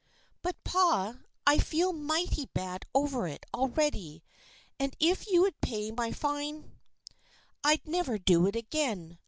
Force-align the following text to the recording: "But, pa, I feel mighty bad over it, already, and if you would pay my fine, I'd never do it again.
"But, 0.41 0.55
pa, 0.63 1.17
I 1.45 1.59
feel 1.59 1.93
mighty 1.93 2.47
bad 2.55 2.87
over 2.95 3.27
it, 3.27 3.45
already, 3.53 4.23
and 4.79 4.95
if 4.99 5.27
you 5.27 5.41
would 5.43 5.61
pay 5.61 5.91
my 5.91 6.11
fine, 6.11 6.79
I'd 7.63 7.85
never 7.87 8.17
do 8.17 8.47
it 8.47 8.55
again. 8.55 9.19